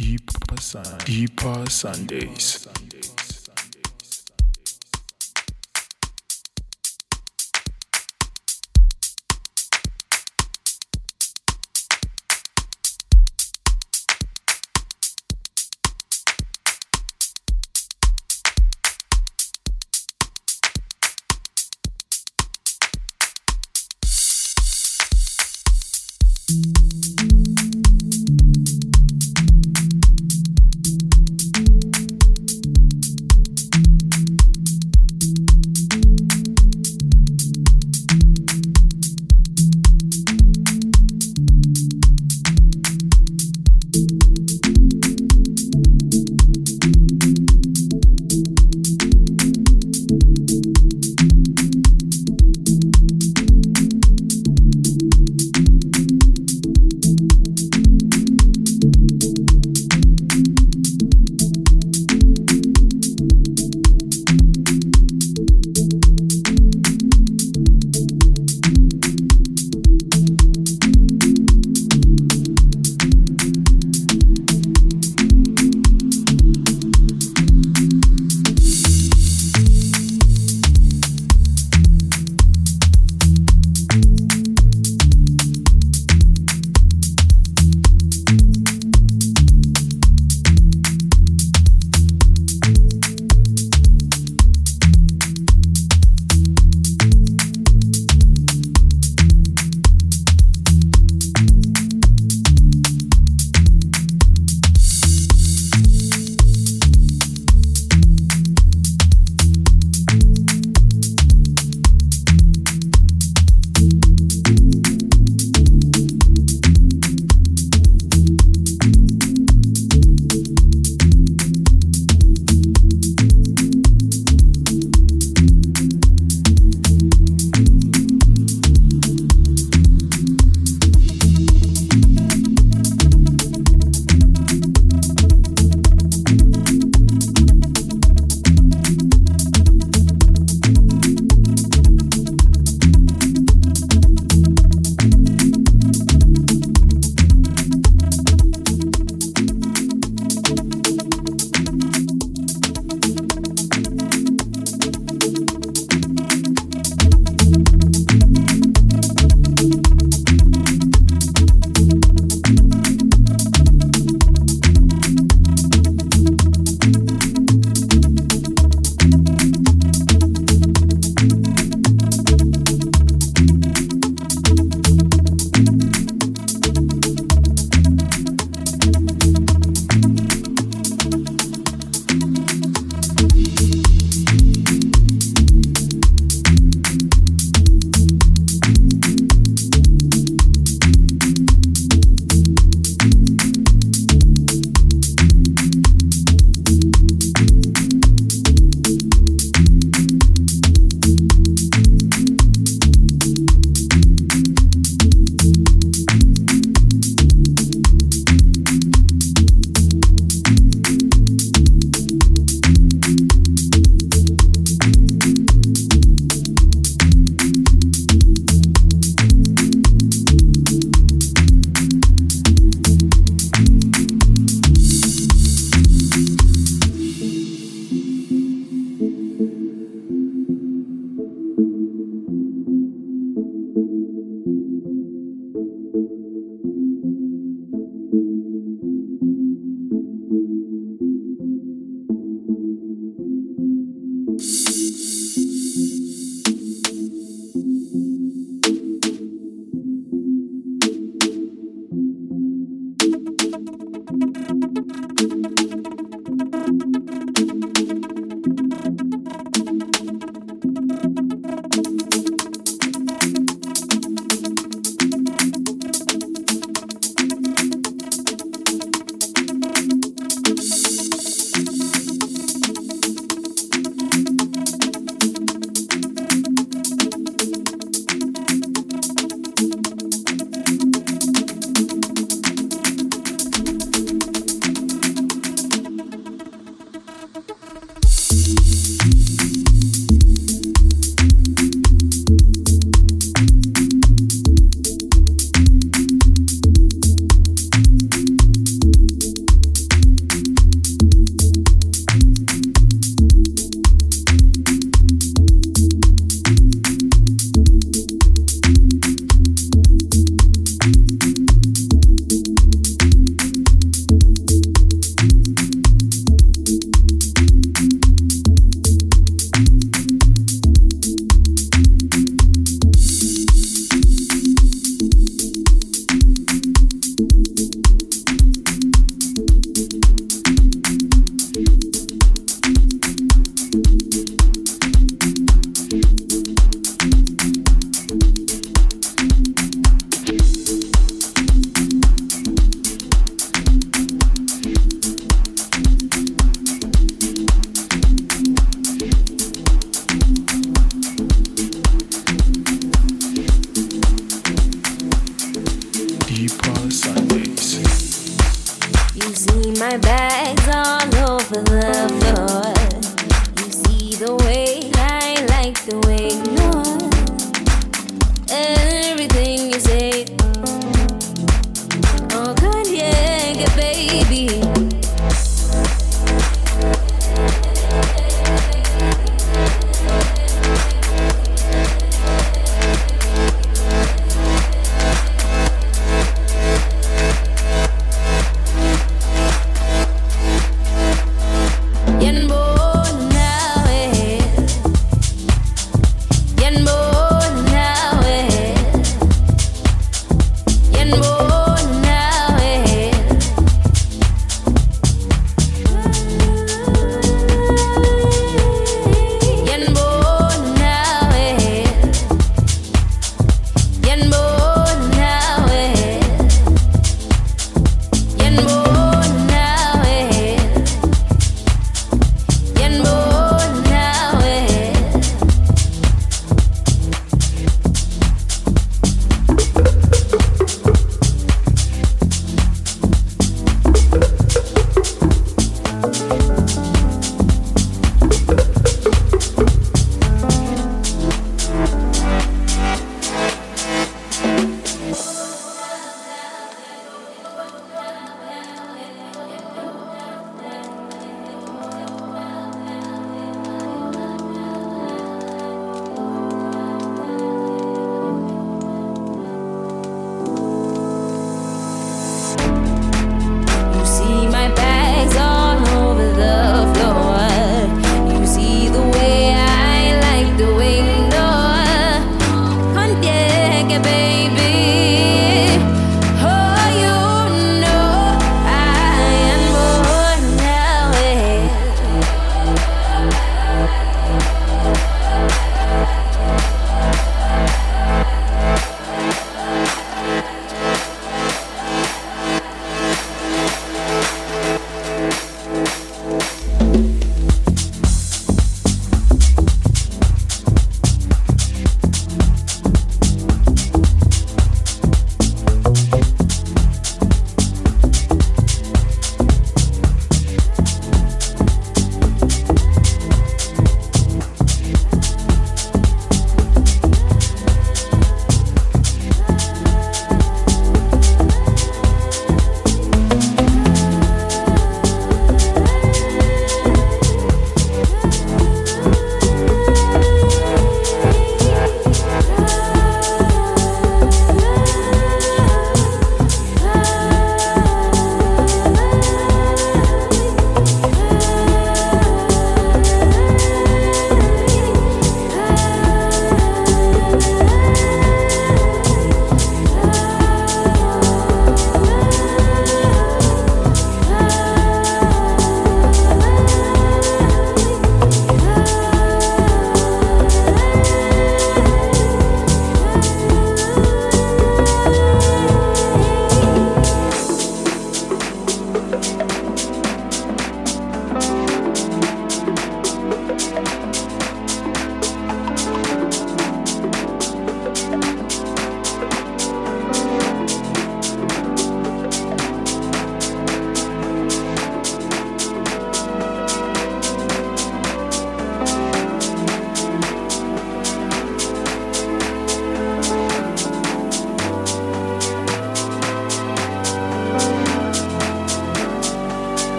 Deeper, 0.00 0.56
sun, 0.58 0.98
deeper 1.04 1.68
Sundays. 1.68 2.66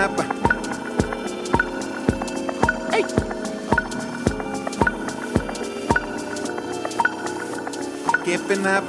Giving 0.00 0.16
up. 0.16 0.20
Hey. 2.90 3.04
Giving 8.24 8.66
up. 8.66 8.88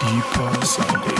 Deeper 0.00 0.64
Sundays. 0.64 1.08
Hey, 1.08 1.17